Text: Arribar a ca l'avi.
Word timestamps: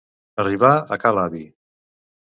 Arribar 0.43 0.71
a 0.95 0.99
ca 1.05 1.13
l'avi. 1.19 1.45